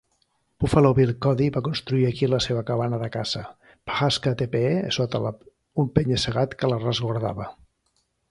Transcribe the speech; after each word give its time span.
Buffalo 0.61 0.91
Bill 0.99 1.11
Cody 1.25 1.49
va 1.57 1.61
construir 1.67 2.05
aquí 2.07 2.29
la 2.31 2.39
seva 2.45 2.63
cabana 2.69 2.99
de 3.03 3.09
caça, 3.17 3.43
Pahaska 3.91 4.33
Teepee, 4.41 4.81
sota 4.99 5.21
un 5.85 5.93
penya-segat 5.99 6.57
que 6.63 6.73
la 6.75 6.83
resguardava. 6.87 7.47